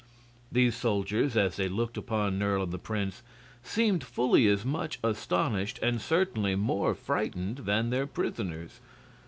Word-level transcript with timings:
These 0.51 0.73
soldiers, 0.75 1.37
as 1.37 1.57
they 1.57 1.69
looked 1.69 1.95
upon 1.95 2.39
Nerle 2.39 2.63
and 2.63 2.71
the 2.71 2.79
prince, 2.79 3.21
seemed 3.63 4.03
fully 4.03 4.47
as 4.47 4.65
much 4.65 4.97
astonished 5.03 5.77
and 5.83 6.01
certainly 6.01 6.55
more 6.55 6.95
frightened 6.95 7.57
than 7.67 7.91
their 7.91 8.07
prisoners. 8.07 8.79